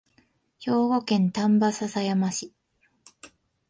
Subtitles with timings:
[0.59, 2.51] 兵庫県丹波篠山市